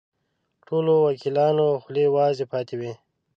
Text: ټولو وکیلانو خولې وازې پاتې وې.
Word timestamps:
ټولو 0.65 0.93
وکیلانو 1.07 1.67
خولې 1.81 2.05
وازې 2.15 2.45
پاتې 2.51 2.75
وې. 2.79 2.93